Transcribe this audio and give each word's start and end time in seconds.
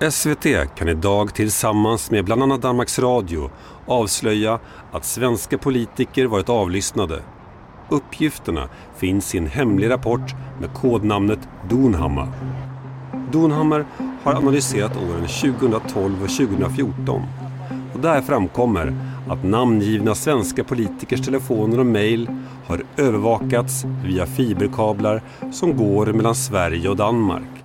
SVT 0.00 0.46
kan 0.74 0.88
idag 0.88 1.34
tillsammans 1.34 2.10
med 2.10 2.24
bland 2.24 2.42
annat 2.42 2.62
Danmarks 2.62 2.98
Radio 2.98 3.50
avslöja 3.86 4.58
att 4.92 5.04
svenska 5.04 5.58
politiker 5.58 6.26
varit 6.26 6.48
avlyssnade. 6.48 7.22
Uppgifterna 7.88 8.68
finns 8.96 9.34
i 9.34 9.38
en 9.38 9.46
hemlig 9.46 9.90
rapport 9.90 10.34
med 10.60 10.74
kodnamnet 10.74 11.38
Donhammar. 11.70 12.28
Donhammar 13.32 13.86
har 14.22 14.34
analyserat 14.34 14.96
åren 14.96 15.26
2012 15.26 16.22
och 16.22 16.30
2014 16.30 17.22
och 17.94 18.00
där 18.00 18.20
framkommer 18.20 18.94
att 19.28 19.44
namngivna 19.44 20.14
svenska 20.14 20.64
politikers 20.64 21.20
telefoner 21.20 21.80
och 21.80 21.86
mejl 21.86 22.30
har 22.66 22.82
övervakats 22.96 23.84
via 24.04 24.26
fiberkablar 24.26 25.22
som 25.52 25.76
går 25.76 26.06
mellan 26.06 26.34
Sverige 26.34 26.88
och 26.88 26.96
Danmark. 26.96 27.57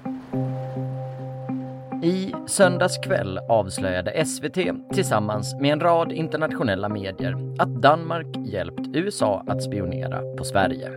I 2.46 2.50
söndags 2.50 2.98
kväll 2.98 3.40
avslöjade 3.50 4.26
SVT 4.26 4.58
tillsammans 4.94 5.56
med 5.60 5.74
en 5.74 5.80
rad 5.80 6.12
internationella 6.12 6.90
medier 6.90 7.36
att 7.60 7.82
Danmark 7.82 8.28
hjälpt 8.46 8.88
USA 8.94 9.44
att 9.48 9.64
spionera 9.64 10.36
på 10.38 10.44
Sverige. 10.44 10.90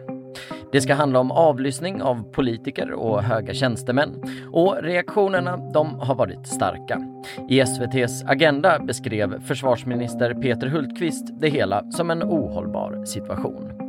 Det 0.73 0.81
ska 0.81 0.95
handla 0.95 1.19
om 1.19 1.31
avlyssning 1.31 2.03
av 2.03 2.33
politiker 2.33 2.93
och 2.93 3.23
höga 3.23 3.55
tjänstemän 3.55 4.23
och 4.53 4.77
reaktionerna 4.83 5.57
de 5.57 6.01
har 6.01 6.15
varit 6.15 6.47
starka. 6.47 7.01
I 7.49 7.61
SVTs 7.61 8.25
Agenda 8.27 8.79
beskrev 8.79 9.41
försvarsminister 9.41 10.35
Peter 10.35 10.67
Hultqvist 10.67 11.41
det 11.41 11.49
hela 11.49 11.91
som 11.91 12.11
en 12.11 12.23
ohållbar 12.23 13.05
situation. 13.05 13.86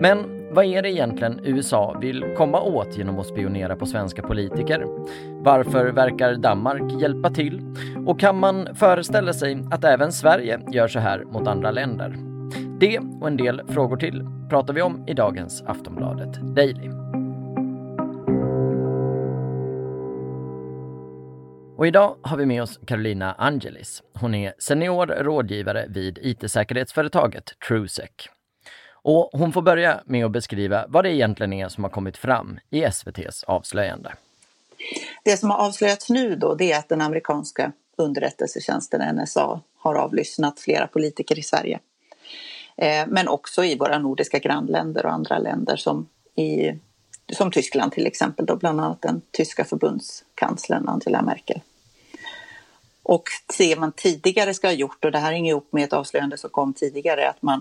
Men 0.00 0.46
vad 0.50 0.64
är 0.64 0.82
det 0.82 0.90
egentligen 0.90 1.40
USA 1.44 1.98
vill 2.00 2.24
komma 2.36 2.60
åt 2.60 2.98
genom 2.98 3.18
att 3.18 3.26
spionera 3.26 3.76
på 3.76 3.86
svenska 3.86 4.22
politiker? 4.22 4.86
Varför 5.42 5.86
verkar 5.86 6.34
Danmark 6.34 7.02
hjälpa 7.02 7.30
till? 7.30 7.62
Och 8.06 8.20
kan 8.20 8.38
man 8.38 8.74
föreställa 8.74 9.32
sig 9.32 9.64
att 9.70 9.84
även 9.84 10.12
Sverige 10.12 10.60
gör 10.72 10.88
så 10.88 10.98
här 10.98 11.24
mot 11.24 11.48
andra 11.48 11.70
länder? 11.70 12.16
Det 12.80 12.98
och 13.20 13.28
en 13.28 13.36
del 13.36 13.62
frågor 13.68 13.96
till 13.96 14.26
pratar 14.50 14.74
vi 14.74 14.82
om 14.82 15.08
i 15.08 15.14
dagens 15.14 15.62
Aftonbladet 15.66 16.34
Daily. 16.56 16.88
Och 21.76 21.86
idag 21.86 22.16
har 22.22 22.36
vi 22.36 22.46
med 22.46 22.62
oss 22.62 22.80
Carolina 22.86 23.32
Angelis. 23.32 24.02
Hon 24.20 24.34
är 24.34 24.52
senior 24.58 25.06
rådgivare 25.06 25.86
vid 25.88 26.18
IT-säkerhetsföretaget 26.22 27.44
TrueSec. 27.68 28.10
Och 29.02 29.30
hon 29.32 29.52
får 29.52 29.62
börja 29.62 30.00
med 30.04 30.24
att 30.24 30.32
beskriva 30.32 30.84
vad 30.88 31.04
det 31.04 31.14
egentligen 31.14 31.52
är 31.52 31.68
som 31.68 31.84
har 31.84 31.90
kommit 31.90 32.16
fram 32.16 32.58
i 32.70 32.82
SVTs 32.82 33.44
avslöjande. 33.44 34.12
Det 35.24 35.36
som 35.36 35.50
har 35.50 35.58
avslöjats 35.58 36.10
nu 36.10 36.36
då 36.36 36.54
det 36.54 36.72
är 36.72 36.78
att 36.78 36.88
den 36.88 37.00
amerikanska 37.00 37.72
underrättelsetjänsten 37.96 39.16
NSA 39.16 39.60
har 39.78 39.94
avlyssnat 39.94 40.60
flera 40.60 40.86
politiker 40.86 41.38
i 41.38 41.42
Sverige. 41.42 41.78
Eh, 42.76 43.06
men 43.08 43.28
också 43.28 43.64
i 43.64 43.76
våra 43.76 43.98
nordiska 43.98 44.38
grannländer 44.38 45.06
och 45.06 45.12
andra 45.12 45.38
länder 45.38 45.76
som, 45.76 46.08
i, 46.34 46.72
som 47.32 47.50
Tyskland 47.50 47.92
till 47.92 48.06
exempel, 48.06 48.46
då 48.46 48.56
bland 48.56 48.80
annat 48.80 49.02
den 49.02 49.22
tyska 49.30 49.64
förbundskanslern 49.64 50.88
Angela 50.88 51.22
Merkel. 51.22 51.60
Och 53.02 53.24
det 53.58 53.78
man 53.78 53.92
tidigare 53.92 54.54
ska 54.54 54.68
ha 54.68 54.72
gjort, 54.72 55.04
och 55.04 55.12
det 55.12 55.18
här 55.18 55.32
hänger 55.32 55.50
ihop 55.50 55.72
med 55.72 55.84
ett 55.84 55.92
avslöjande 55.92 56.38
som 56.38 56.50
kom 56.50 56.74
tidigare, 56.74 57.28
att 57.28 57.42
man 57.42 57.60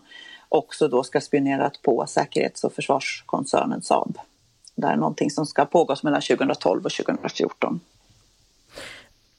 också 0.49 0.87
då 0.87 1.03
ska 1.03 1.21
spionerat 1.21 1.81
på 1.81 2.05
säkerhets 2.07 2.63
och 2.63 2.73
försvarskoncernen 2.73 3.81
Saab. 3.81 4.17
Det 4.75 4.87
är 4.87 4.95
någonting 4.95 5.31
som 5.31 5.45
ska 5.45 5.65
pågås 5.65 6.03
mellan 6.03 6.21
2012 6.21 6.85
och 6.85 6.91
2014. 6.91 7.79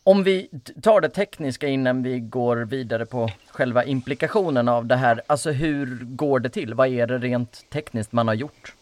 Om 0.04 0.24
vi 0.24 0.48
tar 0.82 1.00
det 1.00 1.08
tekniska 1.08 1.68
innan 1.68 2.02
vi 2.02 2.20
går 2.20 2.56
vidare 2.56 3.06
på 3.06 3.30
själva 3.48 3.84
implikationen 3.84 4.68
av 4.68 4.86
det 4.86 4.96
här. 4.96 5.22
Alltså 5.26 5.50
hur 5.50 6.04
går 6.04 6.40
det 6.40 6.48
till? 6.48 6.74
Vad 6.74 6.88
är 6.88 7.06
det 7.06 7.18
rent 7.18 7.70
tekniskt 7.70 8.12
man 8.12 8.28
har 8.28 8.34
gjort? 8.34 8.74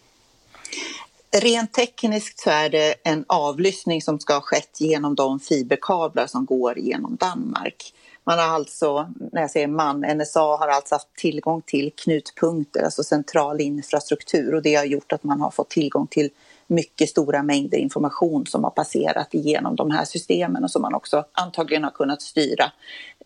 Rent 1.42 1.72
tekniskt 1.72 2.40
så 2.40 2.50
är 2.50 2.68
det 2.68 2.94
en 3.04 3.24
avlyssning 3.28 4.02
som 4.02 4.20
ska 4.20 4.34
ha 4.34 4.40
skett 4.40 4.80
genom 4.80 5.14
de 5.14 5.40
fiberkablar 5.40 6.26
som 6.26 6.46
går 6.46 6.78
genom 6.78 7.16
Danmark. 7.16 7.94
Man 8.28 8.38
har 8.38 8.46
alltså, 8.46 9.08
när 9.32 9.40
jag 9.40 9.50
säger 9.50 9.66
man, 9.66 10.00
NSA 10.00 10.40
har 10.40 10.68
alltså 10.68 10.94
haft 10.94 11.14
tillgång 11.16 11.62
till 11.62 11.92
knutpunkter, 11.96 12.82
alltså 12.82 13.02
central 13.02 13.60
infrastruktur 13.60 14.54
och 14.54 14.62
det 14.62 14.74
har 14.74 14.84
gjort 14.84 15.12
att 15.12 15.24
man 15.24 15.40
har 15.40 15.50
fått 15.50 15.70
tillgång 15.70 16.06
till 16.06 16.30
mycket 16.66 17.08
stora 17.08 17.42
mängder 17.42 17.78
information 17.78 18.46
som 18.46 18.64
har 18.64 18.70
passerat 18.70 19.34
igenom 19.34 19.76
de 19.76 19.90
här 19.90 20.04
systemen 20.04 20.64
och 20.64 20.70
som 20.70 20.82
man 20.82 20.94
också 20.94 21.24
antagligen 21.32 21.84
har 21.84 21.90
kunnat 21.90 22.22
styra 22.22 22.72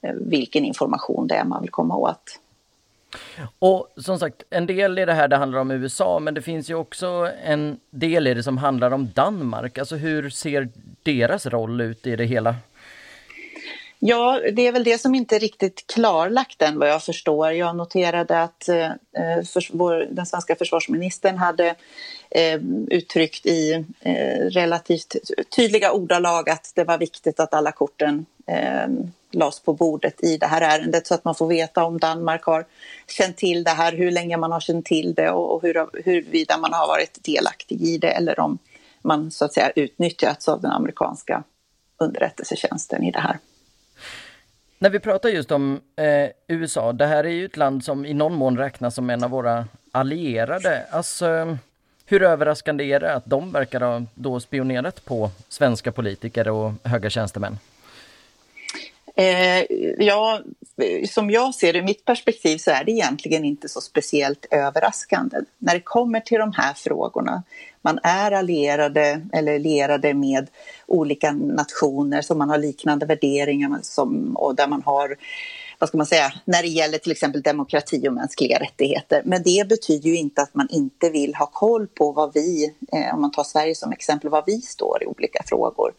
eh, 0.03 0.15
vilken 0.15 0.65
information 0.65 1.27
det 1.27 1.35
är 1.35 1.45
man 1.45 1.63
vill 1.63 1.71
komma 1.71 1.97
åt. 1.97 2.41
Och 3.59 3.89
som 3.97 4.19
sagt, 4.19 4.43
en 4.51 4.67
del 4.67 4.99
i 4.99 5.05
det 5.05 5.15
här 5.15 5.29
det 5.29 5.37
handlar 5.37 5.59
om 5.59 5.71
USA, 5.71 6.19
men 6.19 6.35
det 6.35 6.43
finns 6.43 6.71
ju 6.71 6.75
också 6.75 7.31
en 7.45 7.81
del 7.91 8.27
i 8.27 8.35
det 8.35 8.43
som 8.43 8.59
handlar 8.59 8.91
om 8.91 9.11
Danmark. 9.15 9.79
Alltså 9.79 9.97
hur 9.97 10.31
ser 10.31 10.69
deras 11.03 11.47
roll 11.47 11.81
ut 11.81 12.07
i 12.07 12.17
det 12.17 12.25
hela? 12.25 12.55
Ja, 14.05 14.41
det 14.53 14.67
är 14.67 14.73
väl 14.73 14.85
det 14.85 15.01
som 15.01 15.15
inte 15.15 15.37
är 15.37 15.41
riktigt 15.41 15.87
klarlagt 15.87 16.63
än 16.63 16.79
vad 16.79 16.89
jag 16.89 17.03
förstår. 17.03 17.51
Jag 17.51 17.77
noterade 17.77 18.43
att 18.43 18.69
eh, 18.69 18.87
eh 18.87 19.43
för, 19.45 19.77
vår, 19.77 20.09
den 20.11 20.27
svenska 20.27 20.57
försvarsministern 20.57 21.39
hade 21.39 21.75
eh, 22.31 22.61
uttryckt 22.91 23.47
i 23.47 23.85
eh, 24.01 24.39
relativt 24.39 25.17
tydliga 25.57 25.93
ordalag 25.93 26.51
att 26.51 26.73
det 26.75 26.85
var 26.85 26.99
viktigt 26.99 27.41
att 27.41 27.55
alla 27.55 27.73
korten 27.73 28.27
eh, 28.47 28.89
lades 29.31 29.61
på 29.61 29.73
bordet 29.73 30.25
i 30.25 30.37
det 30.37 30.47
här 30.47 30.61
ärendet 30.61 31.07
så 31.07 31.15
att 31.15 31.25
man 31.25 31.35
får 31.35 31.47
veta 31.47 31.85
om 31.85 31.99
Danmark 31.99 32.45
har 32.45 32.65
känt 33.09 33.37
till 33.37 33.65
det 33.65 33.71
här, 33.71 33.93
hur 33.93 34.11
länge 34.11 34.37
man 34.37 34.53
har 34.53 34.61
känt 34.61 34.87
till 34.87 35.15
det 35.15 35.31
och, 35.31 35.55
och 35.55 35.63
hur, 35.63 36.03
huruvida 36.05 36.59
man 36.59 36.73
har 36.73 36.87
varit 36.87 37.25
delaktig 37.25 37.83
i 37.83 37.99
det 37.99 38.11
eller 38.11 38.41
om 38.41 38.59
man 39.03 39.31
så 39.31 39.45
att 39.45 39.53
säga 39.53 39.71
utnyttjats 39.77 40.49
av 40.49 40.61
den 40.61 40.71
amerikanska 40.71 41.43
underrättelsetjänsten 41.99 43.03
i 43.03 43.11
det 43.11 43.21
här. 43.21 43.39
När 44.83 44.91
vi 44.91 45.01
pratar 45.01 45.29
just 45.29 45.51
om 45.51 45.81
eh, 45.97 46.31
USA, 46.49 46.93
det 46.93 47.07
här 47.07 47.25
är 47.25 47.31
ju 47.31 47.45
ett 47.45 47.57
land 47.57 47.85
som 47.85 48.07
i 48.07 48.15
någon 48.15 48.35
mån 48.35 48.59
räknas 48.59 48.95
som 48.95 49.11
en 49.11 49.25
av 49.25 49.31
våra 49.31 49.67
allierade. 49.93 50.87
Alltså, 50.91 51.59
hur 52.07 52.23
överraskande 52.23 52.85
är 52.85 53.01
det 53.01 53.15
att 53.15 53.27
de 53.27 53.53
verkar 53.53 53.81
ha 53.81 54.03
då 54.15 54.41
spionerat 54.41 55.05
på 55.05 55.31
svenska 55.49 55.93
politiker 55.93 56.49
och 56.49 56.73
höga 56.85 57.11
tjänstemän? 57.11 57.59
Eh, 59.15 59.65
ja, 59.99 60.41
som 61.09 61.31
jag 61.31 61.55
ser 61.55 61.73
det, 61.73 61.79
ur 61.79 61.83
mitt 61.83 62.05
perspektiv 62.05 62.59
så 62.59 62.71
är 62.71 62.85
det 62.85 62.93
egentligen 62.93 63.45
inte 63.45 63.69
så 63.69 63.81
speciellt 63.81 64.47
överraskande. 64.51 65.37
När 65.59 65.75
det 65.75 65.81
kommer 65.81 66.21
till 66.21 66.39
de 66.39 66.53
här 66.53 66.75
frågorna, 66.75 67.43
man 67.83 67.99
är 68.03 68.33
allierade 68.33 69.27
eller 69.33 69.59
lierade 69.59 70.15
med 70.15 70.51
olika 70.87 71.33
nationer 71.33 72.23
som 72.23 72.39
man 72.39 72.51
har 72.51 72.59
liknande 72.59 73.07
värderingar 73.07 73.79
som, 73.83 74.37
och 74.37 74.55
där 74.55 74.69
man 74.69 74.83
har 74.83 75.17
vad 75.79 75.89
ska 75.89 75.99
man 75.99 76.07
säga, 76.07 76.33
när 76.45 76.63
det 76.63 76.69
gäller 76.69 76.99
till 76.99 77.13
exempel 77.13 77.43
demokrati 77.43 78.09
och 78.09 78.13
mänskliga 78.13 78.59
rättigheter. 78.59 79.23
Men 79.25 79.43
det 79.43 79.69
betyder 79.69 80.09
ju 80.09 80.17
inte 80.17 80.43
att 80.43 80.55
man 80.55 80.69
inte 80.71 81.11
vill 81.11 81.35
ha 81.35 81.47
koll 81.47 81.87
på 81.87 82.13
vad 82.13 82.35
vi, 82.35 82.75
eh, 82.93 83.15
om 83.15 83.21
man 83.21 83.31
tar 83.31 83.45
Sverige 83.45 83.75
som 83.75 83.93
exempel, 83.93 84.31
vad 84.31 84.45
vi 84.47 84.61
står 84.61 85.03
i 85.03 85.07
olika 85.07 85.43
frågor. 85.47 85.93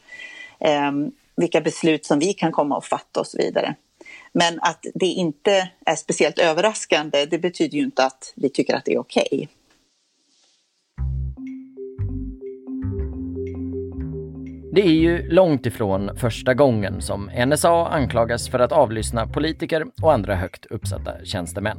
Ehm, 0.59 1.11
vilka 1.35 1.61
beslut 1.61 2.05
som 2.05 2.19
vi 2.19 2.33
kan 2.33 2.51
komma 2.51 2.77
att 2.77 2.85
fatta 2.85 3.19
och 3.19 3.27
så 3.27 3.37
vidare. 3.37 3.75
Men 4.33 4.59
att 4.61 4.85
det 4.93 5.05
inte 5.05 5.69
är 5.85 5.95
speciellt 5.95 6.39
överraskande, 6.39 7.25
det 7.25 7.39
betyder 7.39 7.77
ju 7.77 7.83
inte 7.83 8.05
att 8.05 8.33
vi 8.35 8.49
tycker 8.49 8.75
att 8.75 8.85
det 8.85 8.93
är 8.93 8.99
okej. 8.99 9.27
Okay. 9.31 9.47
Det 14.75 14.81
är 14.81 14.93
ju 14.93 15.29
långt 15.29 15.65
ifrån 15.65 16.17
första 16.17 16.53
gången 16.53 17.01
som 17.01 17.29
NSA 17.47 17.87
anklagas 17.87 18.49
för 18.49 18.59
att 18.59 18.71
avlyssna 18.71 19.27
politiker 19.27 19.85
och 20.01 20.13
andra 20.13 20.35
högt 20.35 20.65
uppsatta 20.65 21.25
tjänstemän. 21.25 21.77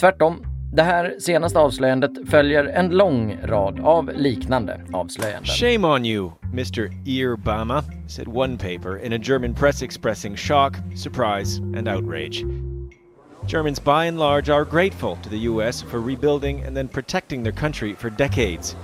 Tvärtom 0.00 0.57
det 0.72 0.82
här 0.82 1.16
senaste 1.18 1.58
avslöjandet 1.58 2.10
följer 2.30 2.64
en 2.64 2.88
lång 2.88 3.38
rad 3.44 3.80
av 3.80 4.10
liknande 4.14 4.80
avslöjanden. 4.92 5.44
Shame 5.46 5.88
on 5.88 6.04
you, 6.04 6.30
Mr. 6.52 6.90
Earbama, 7.06 7.84
said 8.08 8.28
one 8.28 8.56
paper 8.58 9.04
in 9.04 9.12
a 9.12 9.18
German 9.18 9.54
press 9.54 9.82
expressing 9.82 10.36
shock, 10.36 10.76
surprise 10.96 11.58
and 11.58 11.88
outrage. 11.88 12.44
Germans 13.46 13.84
by 13.84 14.08
and 14.08 14.18
large 14.18 14.50
are 14.50 14.64
grateful 14.64 15.16
to 15.22 15.30
the 15.30 15.48
US 15.48 15.82
for 15.82 16.00
rebuilding 16.00 16.62
and 16.66 16.76
then 16.76 16.88
protecting 16.88 17.42
their 17.42 17.52
country 17.52 17.94
for 17.94 18.10
decades. 18.10 18.76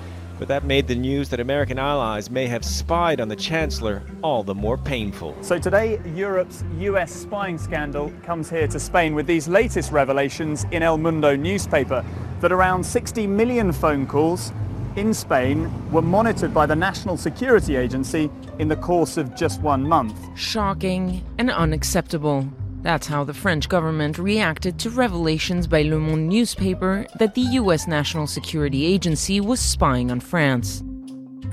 But 0.45 0.61
that 0.61 0.65
made 0.65 0.89
the 0.89 0.95
news 0.95 1.31
that 1.31 1.41
American 1.41 1.79
allies 1.79 2.29
may 2.29 2.47
have 2.49 2.67
spied 2.67 3.19
on 3.19 3.29
the 3.29 3.35
Chancellor 3.35 4.03
all 4.21 4.43
the 4.43 4.55
more 4.55 4.77
painful. 4.77 5.35
So 5.41 5.59
today, 5.59 5.99
Europe's 6.15 6.63
US 6.81 7.15
spying 7.15 7.57
scandal 7.57 8.13
comes 8.25 8.51
here 8.51 8.69
to 8.69 8.79
Spain 8.79 9.15
with 9.15 9.27
these 9.27 9.49
latest 9.49 9.91
revelations 9.91 10.67
in 10.71 10.83
El 10.83 10.99
Mundo 10.99 11.35
newspaper 11.35 12.05
that 12.43 12.53
around 12.53 12.85
60 12.85 13.27
million 13.27 13.73
phone 13.73 14.07
calls 14.07 14.53
in 14.97 15.15
Spain 15.15 15.73
were 15.91 16.03
monitored 16.03 16.53
by 16.53 16.67
the 16.67 16.77
National 16.77 17.17
Security 17.17 17.77
Agency 17.77 18.31
in 18.59 18.69
the 18.69 18.77
course 18.77 19.17
of 19.17 19.35
just 19.35 19.63
one 19.63 19.89
month. 19.89 20.15
Shocking 20.37 21.25
and 21.39 21.51
unacceptable. 21.51 22.47
That's 22.85 23.09
how 23.09 23.25
the 23.25 23.33
French 23.33 23.69
government 23.69 24.19
reacted 24.19 24.79
to 24.81 24.91
revelations 24.91 25.67
by 25.67 25.83
Le 25.83 25.99
Monde 25.99 26.29
newspaper 26.29 27.07
that 27.19 27.35
the 27.35 27.41
US 27.41 27.87
National 27.87 28.27
Security 28.27 28.95
Agency 28.95 29.41
was 29.41 29.61
spying 29.61 30.13
on 30.13 30.21
France. 30.21 30.85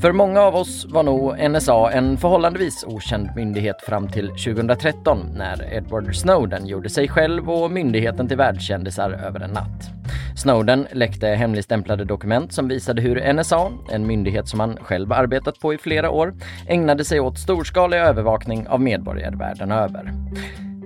För 0.01 0.11
många 0.11 0.41
av 0.41 0.55
oss 0.55 0.85
var 0.85 1.03
nog 1.03 1.51
NSA 1.51 1.91
en 1.91 2.17
förhållandevis 2.17 2.83
okänd 2.87 3.29
myndighet 3.35 3.81
fram 3.81 4.07
till 4.07 4.27
2013 4.27 5.19
när 5.35 5.73
Edward 5.73 6.15
Snowden 6.15 6.67
gjorde 6.67 6.89
sig 6.89 7.07
själv 7.07 7.49
och 7.49 7.71
myndigheten 7.71 8.27
till 8.27 8.37
världskändisar 8.37 9.11
över 9.11 9.39
en 9.39 9.51
natt. 9.51 9.89
Snowden 10.35 10.87
läckte 10.91 11.27
hemligstämplade 11.27 12.05
dokument 12.05 12.53
som 12.53 12.67
visade 12.67 13.01
hur 13.01 13.33
NSA, 13.33 13.71
en 13.91 14.07
myndighet 14.07 14.47
som 14.47 14.59
han 14.59 14.77
själv 14.77 15.13
arbetat 15.13 15.59
på 15.59 15.73
i 15.73 15.77
flera 15.77 16.09
år, 16.09 16.33
ägnade 16.67 17.05
sig 17.05 17.19
åt 17.19 17.39
storskalig 17.39 17.97
övervakning 17.97 18.67
av 18.67 18.81
medborgare 18.81 19.35
världen 19.35 19.71
över. 19.71 20.13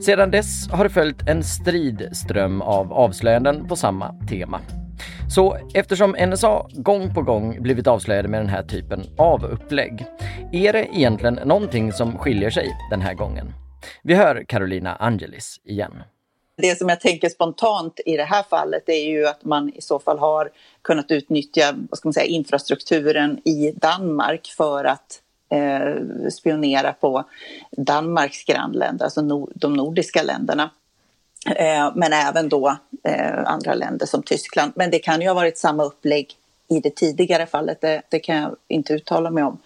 Sedan 0.06 0.32
dess 0.32 0.68
har 0.72 0.84
det 0.84 0.90
följt 0.90 1.28
en 1.28 1.44
stridström 1.44 2.62
av 2.62 2.94
avslöjanden 2.94 3.68
på 3.68 3.76
samma 3.76 4.16
tema. 4.30 4.62
Så 5.36 5.58
eftersom 5.74 6.16
NSA 6.20 6.68
gång 6.74 7.14
på 7.14 7.22
gång 7.22 7.62
blivit 7.62 7.88
avslöjade 7.88 8.28
med 8.28 8.40
den 8.40 8.50
här 8.50 8.64
typen 8.64 9.04
av 9.18 9.46
upplägg, 9.46 10.06
är 10.52 10.74
det 10.74 10.88
egentligen 10.94 11.34
någonting 11.34 11.94
som 11.94 12.18
skiljer 12.18 12.50
sig 12.50 12.78
den 12.90 13.02
här 13.02 13.14
gången? 13.14 13.54
Vi 14.04 14.14
hör 14.14 14.44
Carolina 14.48 14.96
Angelis 14.96 15.62
igen. 15.64 16.04
Det 16.58 16.78
som 16.78 16.90
jag 16.90 17.02
tänker 17.02 17.30
spontant 17.30 18.00
i 18.06 18.18
det 18.18 18.24
här 18.24 18.44
fallet 18.44 18.90
är 18.90 19.10
ju 19.10 19.28
att 19.28 19.44
man 19.44 19.74
i 19.74 19.82
så 19.82 20.00
fall 20.00 20.20
har 20.20 20.50
kunnat 20.82 21.12
utnyttja 21.12 21.76
vad 21.90 21.98
ska 21.98 22.08
man 22.08 22.14
säga, 22.14 22.26
infrastrukturen 22.26 23.48
i 23.48 23.72
Danmark 23.72 24.48
för 24.58 24.84
att 24.84 25.22
eh, 25.50 26.30
spionera 26.32 26.94
på 26.94 27.24
Danmarks 27.72 28.44
grannländer, 28.44 29.06
alltså 29.06 29.22
no 29.22 29.50
de 29.56 29.74
nordiska 29.74 30.24
länderna. 30.24 30.70
Eh, 31.56 31.92
men 31.96 32.14
även 32.14 32.50
då 32.50 32.78
eh, 33.04 33.40
andra 33.46 33.74
länder 33.74 34.06
som 34.06 34.24
Tyskland. 34.24 34.74
Men 34.76 34.92
det 34.92 35.00
kan 35.00 35.22
ju 35.22 35.28
ha 35.28 35.34
varit 35.34 35.58
samma 35.58 35.84
upplägg 35.84 36.34
i 36.68 36.80
det 36.80 36.96
tidigare 36.96 37.46
fallet, 37.46 37.82
det, 37.82 38.02
det 38.10 38.20
kan 38.20 38.36
jag 38.36 38.56
inte 38.68 38.94
uttala 38.94 39.30
mig 39.30 39.44
om. 39.44 39.58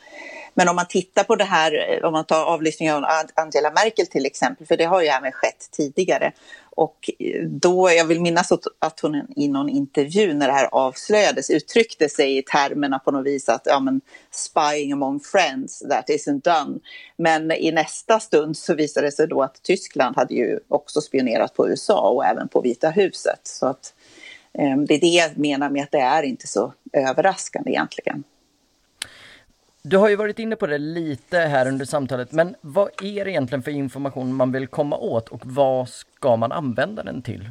Men 0.53 0.69
om 0.69 0.75
man 0.75 0.87
tittar 0.87 1.23
på 1.23 1.35
det 1.35 1.43
här, 1.43 1.97
eh, 1.97 2.05
om 2.05 2.13
man 2.13 2.25
tar 2.25 2.45
avlyssningen 2.45 2.95
av 2.95 3.03
Angela 3.35 3.71
Merkel 3.71 4.07
till 4.07 4.25
exempel, 4.25 4.67
för 4.67 4.77
det 4.77 4.83
har 4.85 5.01
ju 5.01 5.07
även 5.07 5.31
skett 5.31 5.69
tidigare. 5.71 6.31
Och 6.79 7.09
då, 7.47 7.91
jag 7.91 8.05
vill 8.05 8.21
minnas 8.21 8.51
att 8.79 8.99
hon 8.99 9.21
i 9.35 9.47
någon 9.47 9.69
intervju 9.69 10.33
när 10.33 10.47
det 10.47 10.53
här 10.53 10.69
avslöjades 10.71 11.49
uttryckte 11.49 12.09
sig 12.09 12.37
i 12.37 12.41
termerna 12.41 12.99
på 12.99 13.11
något 13.11 13.25
vis 13.25 13.49
att 13.49 13.61
ja, 13.65 13.79
men, 13.79 14.01
spying 14.31 14.91
among 14.91 15.19
friends, 15.19 15.79
that 15.79 16.09
isn't 16.09 16.41
done. 16.41 16.79
Men 17.17 17.51
i 17.51 17.71
nästa 17.71 18.19
stund 18.19 18.57
så 18.57 18.75
visade 18.75 19.07
det 19.07 19.11
sig 19.11 19.27
då 19.27 19.41
att 19.41 19.63
Tyskland 19.63 20.15
hade 20.15 20.33
ju 20.33 20.59
också 20.67 21.01
spionerat 21.01 21.53
på 21.53 21.69
USA 21.69 22.09
och 22.09 22.25
även 22.25 22.47
på 22.47 22.61
Vita 22.61 22.89
huset. 22.89 23.41
Så 23.43 23.65
att, 23.65 23.93
eh, 24.53 24.77
det 24.77 24.93
är 24.93 24.99
det 24.99 25.07
jag 25.07 25.37
menar 25.37 25.69
med 25.69 25.83
att 25.83 25.91
det 25.91 25.99
är 25.99 26.23
inte 26.23 26.47
så 26.47 26.73
överraskande 26.93 27.71
egentligen. 27.71 28.23
Du 29.81 29.97
har 29.97 30.09
ju 30.09 30.15
varit 30.15 30.39
inne 30.39 30.55
på 30.55 30.67
det 30.67 30.77
lite 30.77 31.37
här 31.37 31.67
under 31.67 31.85
samtalet, 31.85 32.31
men 32.31 32.55
vad 32.61 32.89
är 33.03 33.25
det 33.25 33.31
egentligen 33.31 33.63
för 33.63 33.71
information 33.71 34.35
man 34.35 34.51
vill 34.51 34.67
komma 34.67 34.97
åt 34.97 35.29
och 35.29 35.41
vad 35.43 35.89
ska 35.89 36.35
man 36.35 36.51
använda 36.51 37.03
den 37.03 37.21
till? 37.21 37.49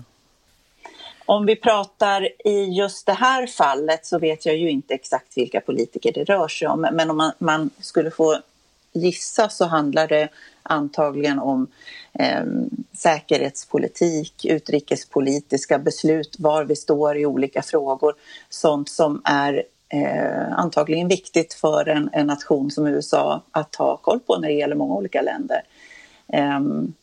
Om 1.26 1.46
vi 1.46 1.56
pratar 1.56 2.28
i 2.44 2.64
just 2.64 3.06
det 3.06 3.12
här 3.12 3.46
fallet 3.46 4.06
så 4.06 4.19
vet 4.19 4.46
jag 4.46 4.56
ju 4.56 4.70
inte 4.70 4.94
exakt 4.94 5.36
vilka 5.36 5.60
politiker 5.60 6.12
det 6.12 6.25
rör 6.25 6.48
sig 6.48 6.69
om, 6.69 6.80
men 6.92 7.10
om 7.10 7.16
man, 7.16 7.32
man 7.38 7.70
skulle 7.80 8.10
få 8.10 8.38
gissa 8.92 9.48
så 9.48 9.64
handlar 9.64 10.08
det 10.08 10.28
antagligen 10.62 11.38
om 11.38 11.66
eh, 12.12 12.44
säkerhetspolitik, 12.92 14.44
utrikespolitiska 14.44 15.78
beslut, 15.78 16.36
var 16.38 16.64
vi 16.64 16.76
står 16.76 17.16
i 17.16 17.26
olika 17.26 17.62
frågor, 17.62 18.14
sånt 18.48 18.88
som 18.88 19.22
är 19.25 19.62
eh, 19.88 20.52
antagligen 20.52 21.08
viktigt 21.08 21.55
för 21.55 21.88
en, 21.88 22.11
en, 22.12 22.26
nation 22.26 22.70
som 22.70 22.87
USA 22.87 23.43
att 23.50 23.75
ha 23.75 23.96
koll 23.96 24.20
på 24.20 24.38
när 24.38 24.49
det 24.49 24.55
gäller 24.55 24.76
många 24.76 24.94
olika 24.94 25.23
länder. 25.23 25.62
Eh, 26.32 26.61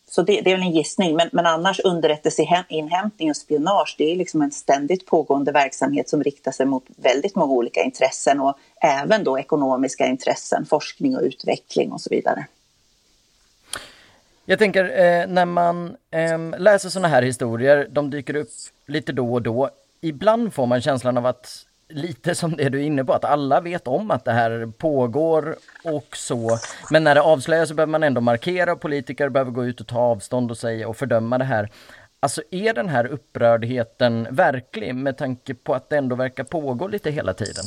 så 0.10 0.22
det, 0.22 0.42
det, 0.42 0.52
är 0.52 0.56
väl 0.56 0.68
en 0.68 0.72
gissning, 0.72 1.16
men, 1.16 1.30
men 1.32 1.46
annars 1.46 1.80
underrättelseinhämtning 1.80 3.30
och 3.30 3.38
spionage 3.38 3.96
det 3.98 4.12
är 4.12 4.16
liksom 4.16 4.42
en 4.42 4.52
ständigt 4.52 5.06
pågående 5.06 5.52
verksamhet 5.52 6.10
som 6.10 6.24
riktar 6.24 6.52
sig 6.52 6.66
mot 6.66 6.84
väldigt 6.96 7.36
många 7.36 7.54
olika 7.54 7.84
intressen 7.84 8.40
och 8.40 8.58
även 8.82 9.24
då 9.24 9.40
ekonomiska 9.40 10.06
intressen, 10.06 10.66
forskning 10.66 11.16
och 11.16 11.22
utveckling 11.22 11.92
och 11.92 12.02
så 12.02 12.10
vidare. 12.10 12.48
Jag 14.46 14.60
tänker 14.60 14.84
eh, 14.86 15.28
när 15.28 15.46
man 15.46 15.96
eh, 16.12 16.60
läser 16.60 16.90
sådana 16.90 17.08
här 17.08 17.22
historier, 17.22 17.88
de 17.92 18.10
dyker 18.10 18.36
upp 18.36 18.50
lite 18.88 19.12
då 19.12 19.34
och 19.34 19.42
då. 19.42 19.70
Ibland 20.02 20.54
får 20.54 20.66
man 20.66 20.82
känslan 20.82 21.18
av 21.18 21.26
att 21.26 21.66
lite 21.90 22.36
som 22.36 22.56
det 22.56 22.70
du 22.70 22.80
är 22.80 22.84
inne 22.84 23.06
på, 23.06 23.14
att 23.14 23.26
alla 23.26 23.62
vet 23.62 23.88
om 23.88 24.12
att 24.12 24.26
det 24.26 24.32
här 24.32 24.72
pågår 24.78 25.56
och 25.84 26.18
så. 26.18 26.58
Men 26.92 27.04
när 27.04 27.16
det 27.16 27.22
avslöjas 27.22 27.70
så 27.70 27.76
behöver 27.76 27.92
man 27.92 28.04
ändå 28.04 28.22
markera 28.22 28.72
och 28.72 28.82
politiker 28.82 29.30
behöver 29.30 29.52
gå 29.52 29.66
ut 29.66 29.82
och 29.82 29.88
ta 29.88 30.00
avstånd 30.00 30.52
och 30.52 30.58
säga 30.58 30.88
och 30.88 30.98
fördöma 30.98 31.38
det 31.38 31.46
här. 31.46 31.70
Alltså 32.20 32.42
är 32.52 32.74
den 32.74 32.90
här 32.90 33.06
upprördheten 33.06 34.28
verklig 34.32 34.96
med 34.96 35.18
tanke 35.18 35.54
på 35.54 35.74
att 35.74 35.90
det 35.90 35.98
ändå 35.98 36.16
verkar 36.16 36.44
pågå 36.44 36.88
lite 36.88 37.12
hela 37.12 37.34
tiden? 37.34 37.66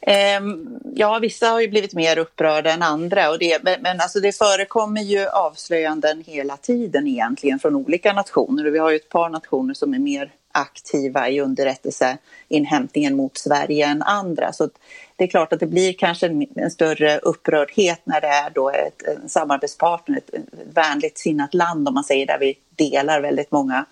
Ehm, 0.00 0.78
ja, 0.94 1.18
vissa 1.18 1.46
har 1.46 1.60
ju 1.60 1.68
blivit 1.68 1.94
mer 1.94 2.18
upprörda 2.18 2.72
än 2.72 2.82
andra. 2.82 3.30
Och 3.30 3.38
det, 3.38 3.78
men 3.80 4.00
alltså 4.00 4.20
det 4.20 4.36
förekommer 4.36 5.00
ju 5.00 5.26
avslöjanden 5.26 6.22
hela 6.26 6.56
tiden 6.56 7.06
egentligen 7.06 7.58
från 7.58 7.74
olika 7.76 8.12
nationer. 8.12 8.66
Och 8.66 8.74
vi 8.74 8.78
har 8.78 8.90
ju 8.90 8.96
ett 8.96 9.08
par 9.08 9.28
nationer 9.28 9.74
som 9.74 9.94
är 9.94 9.98
mer 9.98 10.32
aktiva 10.58 11.28
i 11.28 11.40
underrättelseinhämtningen 11.40 13.16
mot 13.16 13.38
Sverige 13.38 13.86
än 13.86 14.02
andra. 14.02 14.52
Så 14.52 14.68
det 15.16 15.24
är 15.24 15.28
klart 15.28 15.52
att 15.52 15.60
det 15.60 15.66
blir 15.66 15.92
kanske 15.92 16.26
en, 16.26 16.46
en 16.56 16.70
större 16.70 17.18
upprördhet 17.18 18.00
när 18.04 18.20
det 18.20 18.26
är 18.26 18.50
då 18.50 18.70
ett, 18.70 19.02
en 19.02 19.28
samarbetspartner, 19.28 20.16
ett, 20.16 20.30
vänligt 20.74 21.18
sinnat 21.18 21.54
land 21.54 21.88
om 21.88 21.94
man 21.94 22.04
säger 22.04 22.26
där 22.26 22.38
vi 22.38 22.54
delar 22.76 23.20
väldigt 23.20 23.50
många 23.50 23.84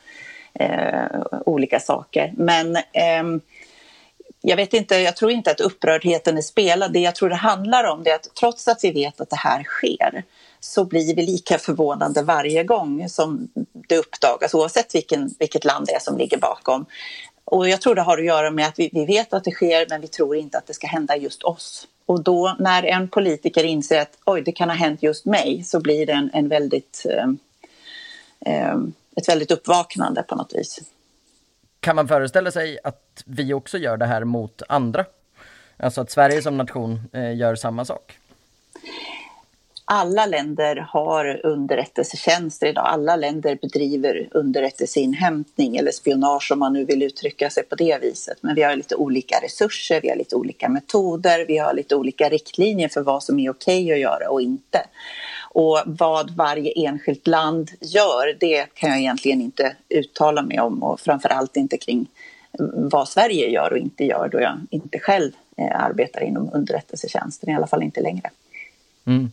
eh, 0.55 1.23
olika 1.47 1.81
saker. 1.81 2.33
Men 2.37 2.77
eh, 2.77 3.41
jag 4.41 4.57
vet 4.57 4.75
inte, 4.75 4.97
jag 4.97 5.17
tror 5.17 5.31
inte 5.31 5.51
att 5.51 5.61
upprördheten 5.61 6.37
är 6.37 6.43
spelad. 6.43 6.93
Det 6.93 7.01
jag 7.01 7.15
tror 7.15 7.29
det 7.29 7.35
handlar 7.35 7.85
om 7.85 8.03
det 8.03 8.11
är 8.11 8.15
att 8.15 8.35
trots 8.41 8.69
att 8.69 8.85
vi 8.85 8.93
vet 8.93 9.21
att 9.21 9.31
det 9.31 9.37
här 9.37 9.63
sker 9.63 10.25
så 10.61 10.85
blir 10.85 11.17
vi 11.17 11.27
lika 11.27 11.59
förvånade 11.59 12.23
varje 12.23 12.65
gång 12.65 13.09
som 13.09 13.49
det 13.89 13.97
uppdagas 13.99 14.55
oavsett 14.55 14.95
vilken, 14.95 15.31
vilket 15.39 15.65
land 15.65 15.87
det 15.87 15.95
är 15.95 16.01
som 16.01 16.19
ligger 16.19 16.39
bakom. 16.39 16.87
Och 17.45 17.69
jag 17.69 17.81
tror 17.81 17.95
det 17.95 18.03
har 18.03 18.19
att 18.19 18.25
göra 18.25 18.51
med 18.51 18.67
att 18.67 18.79
vi, 18.79 18.91
vi 18.93 19.07
vet 19.07 19.33
att 19.33 19.45
det 19.45 19.51
sker 19.51 19.87
men 19.89 20.01
vi 20.01 20.09
tror 20.09 20.37
inte 20.37 20.59
att 20.59 20.67
det 20.67 20.75
ska 20.75 20.87
hända 20.87 21.17
just 21.17 21.43
oss. 21.43 21.89
Och 22.07 22.23
då 22.23 22.57
när 22.59 22.83
en 22.83 23.09
politiker 23.09 23.65
inser 23.65 24.01
att 24.01 24.19
oj, 24.25 24.43
det 24.43 24.53
kan 24.53 24.69
ha 24.69 24.77
hänt 24.77 25.03
just 25.03 25.25
mig 25.25 25.65
så 25.65 25.81
blir 25.81 26.07
det 26.07 26.13
en, 26.13 26.31
en 26.33 26.49
väldigt, 26.49 27.07
eh, 28.47 28.77
ett 29.17 29.29
väldigt 29.29 29.51
uppvaknande 29.51 30.23
på 30.23 30.37
något 30.37 30.55
vis. 30.55 30.81
Kan 31.81 31.97
man 31.97 32.09
föreställa 32.09 32.51
sig 32.51 32.79
att 32.85 33.23
vi 33.25 33.55
också 33.55 33.79
gör 33.79 33.97
det 33.97 34.07
här 34.07 34.25
mot 34.25 34.63
andra? 34.69 35.05
Alltså 35.77 36.01
att 36.01 36.11
Sverige 36.11 36.43
som 36.43 36.57
nation 36.57 37.01
eh, 37.13 37.37
gör 37.37 37.55
samma 37.55 37.85
sak? 37.85 38.19
Alla 39.89 40.27
länder 40.27 40.77
har 40.77 41.47
underrättelsetjänster 41.47 42.67
idag. 42.67 42.87
Alla 42.87 43.17
länder 43.17 43.59
bedriver 43.63 44.29
underrättelseinhämtning 44.31 45.77
eller 45.77 45.93
spionage 45.93 46.53
om 46.53 46.59
man 46.59 46.73
nu 46.73 46.85
vill 46.85 47.03
uttrycka 47.03 47.51
sig 47.51 47.63
på 47.63 47.75
det 47.75 47.99
viset. 48.03 48.39
Men 48.41 48.55
vi 48.55 48.63
har 48.63 48.77
lite 48.77 48.97
olika 48.97 49.39
resurser, 49.43 50.01
vi 50.01 50.09
har 50.09 50.17
lite 50.17 50.37
olika 50.37 50.69
metoder, 50.69 51.45
vi 51.49 51.59
har 51.59 51.75
lite 51.75 51.97
olika 51.97 52.29
riktlinjer 52.29 52.89
för 52.89 53.01
vad 53.01 53.23
som 53.23 53.39
är 53.39 53.51
okej 53.51 53.85
okay 53.85 53.93
att 53.93 54.01
göra 54.01 54.31
och 54.31 54.43
inte. 54.43 54.87
Och 55.41 55.83
vad 55.87 56.31
varje 56.31 56.73
enskilt 56.77 57.27
land 57.27 57.71
gör, 57.81 58.37
det 58.41 58.67
kan 58.75 58.91
jag 58.91 58.99
egentligen 58.99 59.41
inte 59.41 59.77
uttala 59.89 60.43
mig 60.43 60.61
om 60.61 60.83
och 60.83 61.01
framför 61.01 61.29
allt 61.29 61.57
inte 61.57 61.77
kring 61.77 62.07
vad 62.75 63.09
Sverige 63.09 63.51
gör 63.51 63.73
och 63.73 63.79
inte 63.79 64.05
gör 64.05 64.29
då 64.29 64.41
jag 64.41 64.61
inte 64.71 64.99
själv 64.99 65.33
eh, 65.57 65.85
arbetar 65.85 66.23
inom 66.23 66.51
underrättelsetjänsten, 66.53 67.51
i 67.51 67.55
alla 67.55 67.67
fall 67.67 67.83
inte 67.83 68.01
längre. 68.01 68.31
Mm. 69.07 69.33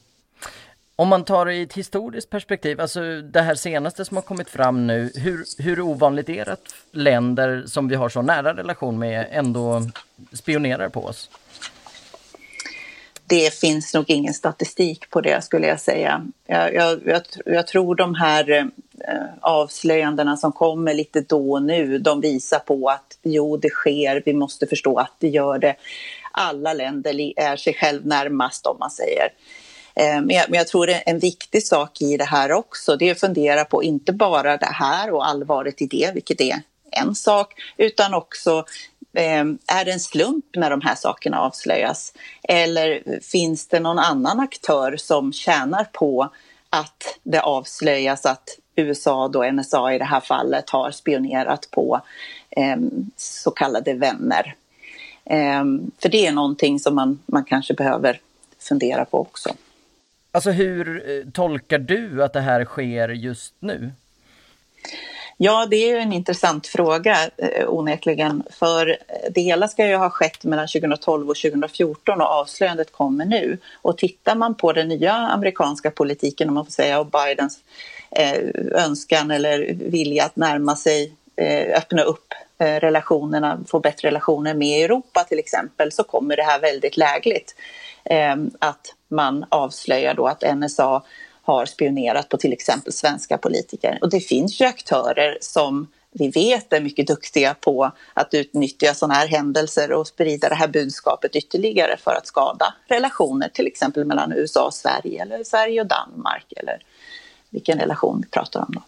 Om 0.96 1.08
man 1.08 1.24
tar 1.26 1.46
det 1.46 1.54
i 1.56 1.62
ett 1.62 1.74
historiskt 1.74 2.30
perspektiv, 2.30 2.82
alltså 2.82 3.22
det 3.22 3.42
här 3.42 3.56
senaste 3.56 4.06
som 4.06 4.18
har 4.18 4.22
kommit 4.22 4.50
fram 4.50 4.88
nu, 4.88 5.12
hur, 5.16 5.64
hur 5.64 5.82
ovanligt 5.82 6.30
är 6.30 6.46
det 6.46 6.54
att 6.54 6.76
länder 6.92 7.64
som 7.66 7.88
vi 7.88 7.96
har 7.96 8.10
så 8.10 8.22
nära 8.22 8.56
relation 8.56 9.00
med 9.00 9.28
ändå 9.32 9.82
spionerar 10.34 10.90
på 10.90 11.06
oss? 11.06 11.30
Det 13.26 13.54
finns 13.54 13.94
nog 13.94 14.10
ingen 14.10 14.34
statistik 14.34 15.10
på 15.10 15.22
det 15.22 15.44
skulle 15.44 15.68
jag 15.68 15.80
säga. 15.80 16.26
Jag, 16.46 16.74
jag, 16.74 17.00
jag, 17.06 17.22
jag 17.46 17.68
tror 17.68 17.96
de 17.96 18.16
här 18.16 18.52
eh, 18.52 18.68
avslöjandena 19.42 20.38
som 20.38 20.52
kommer 20.52 20.94
lite 20.94 21.22
då 21.22 21.52
och 21.52 21.64
nu, 21.64 21.98
de 21.98 22.22
visar 22.22 22.60
på 22.60 22.90
att 22.90 23.18
jo, 23.24 23.58
det 23.58 23.70
sker, 23.70 24.24
vi 24.26 24.34
måste 24.34 24.68
förstå 24.68 24.98
att 24.98 25.16
det 25.20 25.28
gör 25.28 25.60
det. 25.60 25.76
Alla 26.32 26.74
länder 26.74 27.40
är 27.40 27.56
sig 27.56 27.74
själv 27.74 28.06
närmast 28.06 28.66
om 28.66 28.78
man 28.80 28.92
säger. 28.92 29.30
Eh, 29.96 30.22
men 30.22 30.30
jag, 30.30 30.50
men 30.50 30.58
jag 30.58 30.68
tror 30.68 30.90
en 31.06 31.20
viktig 31.20 31.68
sak 31.68 32.02
i 32.02 32.18
det 32.18 32.24
här 32.24 32.52
också, 32.52 32.96
det 32.96 33.10
är 33.10 33.12
att 33.12 33.20
fundera 33.20 33.66
på 33.66 33.84
inte 33.84 34.14
bara 34.14 34.58
det 34.58 34.66
här 34.66 35.12
och 35.12 35.28
allvaret 35.28 35.82
i 35.82 35.86
det, 35.86 36.12
vilket 36.14 36.42
är 36.42 36.62
en 36.92 37.16
sak, 37.16 37.54
utan 37.78 38.14
också 38.14 38.66
ehm, 39.14 39.58
är 39.68 39.86
det 39.86 39.92
en 39.92 40.00
slump 40.00 40.46
när 40.56 40.70
de 40.70 40.82
här 40.82 40.96
sakerna 40.96 41.40
avslöjas? 41.40 42.14
Eller 42.44 43.20
finns 43.22 43.68
det 43.68 43.80
någon 43.80 44.00
annan 44.00 44.40
aktör 44.40 44.98
som 44.98 45.34
tjänar 45.34 45.84
på 45.84 46.30
att 46.70 47.20
det 47.24 47.42
avslöjas 47.42 48.26
att 48.26 48.50
USA, 48.76 49.28
då 49.28 49.44
NSA 49.44 49.94
i 49.94 49.98
det 49.98 50.06
här 50.06 50.20
fallet, 50.20 50.70
har 50.70 50.92
spionerat 50.92 51.68
på 51.72 52.02
eh, 52.50 52.78
så 53.18 53.52
kallade 53.52 53.94
vänner? 53.94 54.56
Ehm, 55.26 55.92
för 56.02 56.10
det 56.10 56.28
är 56.28 56.32
någonting 56.32 56.80
som 56.80 56.96
man, 56.96 57.20
man 57.26 57.44
kanske 57.44 57.74
behöver 57.74 58.20
fundera 58.60 59.06
på 59.06 59.20
också. 59.20 59.56
Alltså 60.36 60.52
hur 60.52 61.10
eh, 61.10 61.32
tolkar 61.32 61.78
du 61.78 62.24
att 62.24 62.34
det 62.34 62.42
här 62.42 62.66
sker 62.66 63.10
just 63.10 63.54
nu? 63.60 63.92
Ja, 65.38 65.68
det 65.70 65.76
är 65.76 65.88
ju 65.88 65.98
en 65.98 66.14
intressant 66.14 66.68
fråga 66.68 67.18
eh, 67.38 67.70
onekligen. 67.70 68.44
För 68.50 68.90
eh, 68.90 68.96
det 69.32 69.42
hela 69.42 69.68
ska 69.68 69.88
ju 69.88 69.96
ha 69.96 70.10
skett 70.10 70.44
mellan 70.44 70.68
2012 70.68 71.30
och 71.30 71.36
2014 71.36 72.22
och 72.22 72.28
avslöjandet 72.28 72.92
kommer 72.92 73.26
nu. 73.26 73.58
Och 73.82 73.98
tittar 73.98 74.36
man 74.36 74.56
på 74.56 74.74
den 74.74 74.88
nya 74.88 75.14
amerikanska 75.14 75.92
politiken, 75.92 76.48
om 76.48 76.56
man 76.56 76.66
får 76.66 76.72
säga, 76.72 77.00
och 77.00 77.08
Bidens 77.08 77.60
önskan 78.72 79.32
eller 79.32 79.74
vilja 79.74 80.26
att 80.26 80.36
närma 80.36 80.76
sig, 80.76 81.14
öppna 81.76 82.04
upp 82.04 82.34
relationerna, 82.58 83.60
få 83.68 83.80
bättre 83.80 84.08
relationer 84.08 84.54
med 84.54 84.86
Europa 84.86 85.24
till 85.24 85.40
exempel, 85.40 85.92
så 85.92 86.04
kommer 86.04 86.36
det 86.36 86.44
här 86.44 86.60
väldigt 86.60 86.98
lägligt. 86.98 87.56
Att 88.60 88.94
man 89.14 89.46
avslöjar 89.50 90.14
då 90.14 90.28
att 90.28 90.44
NSA 90.56 91.04
har 91.42 91.66
spionerat 91.66 92.30
på 92.30 92.38
till 92.38 92.54
exempel 92.54 92.94
svenska 92.94 93.38
politiker. 93.38 93.98
Och 94.02 94.10
det 94.10 94.20
finns 94.20 94.62
ju 94.62 94.66
aktörer 94.66 95.38
som 95.42 95.88
vi 96.12 96.30
vet 96.30 96.74
är 96.74 96.82
mycket 96.82 97.08
duktiga 97.08 97.54
på 97.54 97.92
att 98.14 98.34
utnyttja 98.34 98.94
sådana 98.94 99.14
här 99.14 99.28
händelser 99.28 99.92
och 99.92 100.08
sprida 100.08 100.50
det 100.50 100.56
här 100.56 100.68
budskapet 100.68 101.36
ytterligare 101.36 101.98
för 101.98 102.12
att 102.12 102.28
skada 102.28 102.74
relationer 102.88 103.50
till 103.50 103.68
exempel 103.68 104.06
mellan 104.06 104.34
USA 104.34 104.66
och 104.66 104.74
Sverige 104.74 105.22
eller 105.22 105.44
Sverige 105.44 105.82
och 105.82 105.88
Danmark 105.88 106.54
eller 106.56 106.84
vilken 107.50 107.80
relation 107.80 108.22
vi 108.22 108.30
pratar 108.30 108.60
om 108.60 108.68
då. 108.70 108.82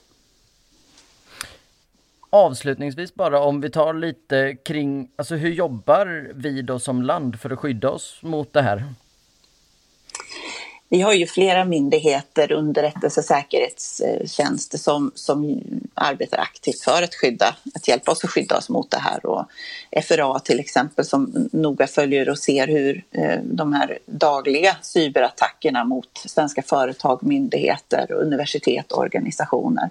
Avslutningsvis 2.30 3.14
bara 3.14 3.40
om 3.40 3.62
vi 3.62 3.70
tar 3.70 3.94
lite 3.94 4.58
kring, 4.66 5.10
alltså 5.16 5.36
hur 5.36 5.50
jobbar 5.50 6.32
vi 6.36 6.62
då 6.62 6.80
som 6.80 7.02
land 7.02 7.40
för 7.40 7.50
att 7.50 7.60
skydda 7.60 7.90
oss 7.90 8.20
mot 8.22 8.54
det 8.54 8.62
här? 8.62 8.84
Vi 10.96 11.02
har 11.02 11.14
ju 11.14 11.28
flera 11.28 11.66
myndigheter, 11.66 12.52
underrättelse 12.52 13.20
och 13.20 13.26
säkerhetstjänster 13.26 14.78
som, 14.78 15.12
som 15.16 15.62
arbetar 15.94 16.38
aktivt 16.38 16.82
för 16.82 17.04
att 17.04 17.16
skydda, 17.16 17.56
att 17.76 17.88
hjälpa 17.88 18.12
oss 18.12 18.24
att 18.24 18.30
skydda 18.30 18.58
oss 18.58 18.70
mot 18.70 18.92
det 18.92 18.98
här. 18.98 19.26
Och 19.26 19.46
FRA 20.04 20.40
till 20.40 20.60
exempel 20.60 21.06
som 21.06 21.50
noga 21.52 21.88
följer 21.88 22.30
och 22.30 22.38
ser 22.38 22.68
hur 22.68 23.04
eh, 23.12 23.40
de 23.44 23.74
här 23.74 24.00
dagliga 24.06 24.78
cyberattackerna 24.82 25.84
mot 25.84 26.10
svenska 26.26 26.62
företag, 26.62 27.24
myndigheter, 27.24 28.12
universitet 28.12 28.92
och 28.92 29.00
organisationer. 29.00 29.90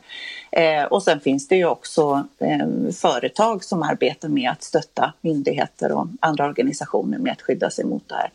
Eh, 0.53 0.85
och 0.85 1.03
sen 1.03 1.21
finns 1.21 1.49
det 1.49 1.57
ju 1.57 1.67
också 1.67 2.27
eh, 2.39 2.93
företag 2.93 3.65
som 3.65 3.83
arbetar 3.83 4.29
med 4.29 4.51
att 4.51 4.63
stötta 4.63 5.13
myndigheter 5.21 5.93
och 5.93 6.07
andra 6.21 6.47
organisationer 6.47 7.19
med 7.19 7.33
att 7.33 7.43
skydda 7.43 7.71
sig 7.71 7.85
mot 7.85 8.09
det 8.09 8.15
här. 8.15 8.31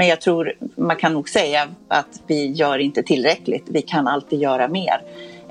Men 0.00 0.08
jag 0.08 0.20
tror 0.20 0.52
man 0.76 0.96
kan 0.96 1.12
nog 1.12 1.28
säga 1.28 1.68
att 1.88 2.22
vi 2.26 2.46
gör 2.46 2.78
inte 2.78 3.02
tillräckligt. 3.02 3.64
Vi 3.66 3.82
kan 3.82 4.08
alltid 4.08 4.40
göra 4.40 4.68
mer. 4.68 5.02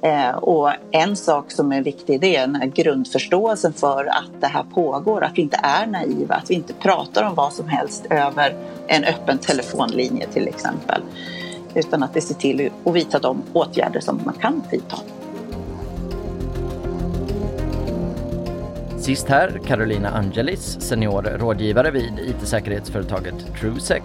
Eh, 0.02 0.30
och 0.30 0.72
en 0.92 1.16
sak 1.16 1.52
som 1.52 1.72
är 1.72 1.82
viktig 1.82 2.22
det 2.22 2.36
är 2.36 2.42
den 2.42 2.56
här 2.56 2.66
grundförståelsen 2.66 3.74
för 3.74 4.06
att 4.06 4.42
det 4.42 4.48
här 4.48 4.64
pågår, 4.64 5.24
att 5.24 5.38
vi 5.38 5.42
inte 5.42 5.60
är 5.64 5.88
naiva, 5.88 6.36
att 6.36 6.50
vi 6.50 6.54
inte 6.54 6.74
pratar 6.74 7.24
om 7.24 7.36
vad 7.36 7.54
som 7.54 7.68
helst 7.68 8.06
över 8.10 8.56
en 8.88 9.04
öppen 9.04 9.38
telefonlinje 9.38 10.28
till 10.28 10.48
exempel. 10.48 11.02
Utan 11.76 12.04
att 12.04 12.16
vi 12.16 12.22
ser 12.22 12.36
till 12.36 12.70
att 12.86 12.96
vidta 12.96 13.20
de 13.20 13.42
åtgärder 13.54 14.00
som 14.00 14.22
man 14.26 14.36
kan 14.36 14.64
vidta. 14.72 14.98
Sist 19.10 19.28
här 19.28 19.60
Carolina 19.66 20.10
Angelis, 20.10 20.82
senior 20.82 21.22
rådgivare 21.22 21.92
vid 21.92 22.20
IT-säkerhetsföretaget 22.20 23.36
TrueSec. 23.60 24.04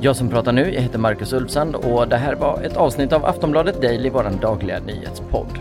Jag 0.00 0.16
som 0.16 0.28
pratar 0.28 0.52
nu, 0.52 0.74
jag 0.74 0.82
heter 0.82 0.98
Marcus 0.98 1.32
Ulfsand 1.32 1.74
och 1.74 2.08
det 2.08 2.16
här 2.16 2.34
var 2.34 2.62
ett 2.62 2.76
avsnitt 2.76 3.12
av 3.12 3.24
Aftonbladet 3.24 3.82
Daily, 3.82 4.10
vår 4.10 4.30
dagliga 4.40 4.80
nyhetspodd. 4.80 5.58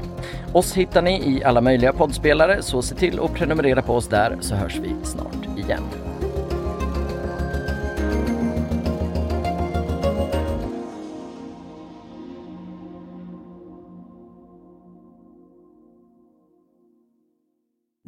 Oss 0.53 0.73
hittar 0.73 1.01
ni 1.01 1.37
i 1.37 1.43
alla 1.43 1.61
möjliga 1.61 1.93
poddspelare, 1.93 2.61
så 2.61 2.81
se 2.81 2.95
till 2.95 3.19
att 3.19 3.33
prenumerera 3.33 3.81
på 3.81 3.93
oss 3.93 4.07
där 4.07 4.37
så 4.41 4.55
hörs 4.55 4.79
vi 4.79 4.95
snart 5.03 5.57
igen. 5.57 5.83